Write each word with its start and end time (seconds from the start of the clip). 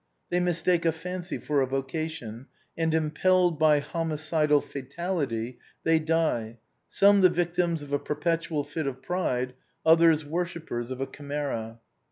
They 0.31 0.39
mistake 0.39 0.83
a 0.83 0.91
fancy 0.91 1.37
for 1.37 1.61
a 1.61 1.67
vocation, 1.67 2.47
and 2.75 2.91
impelled 2.91 3.59
by 3.59 3.77
homicidal 3.81 4.59
fatality, 4.59 5.59
they 5.83 5.99
die, 5.99 6.57
some 6.89 7.21
the 7.21 7.29
victims 7.29 7.83
of 7.83 7.93
a 7.93 7.99
perpetual 7.99 8.63
fit 8.63 8.87
of 8.87 9.03
pride 9.03 9.53
others 9.85 10.25
worshippers 10.25 10.89
of 10.89 11.01
a 11.01 11.05
chimera. 11.05 11.81